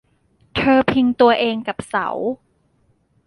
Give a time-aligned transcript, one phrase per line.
[0.55, 2.07] เธอพิงตัวเองกับเสา